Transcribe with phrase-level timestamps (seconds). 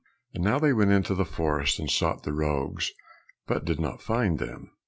[0.33, 2.91] And now they went into the forest, and sought the rogues,
[3.45, 4.71] but did not find them.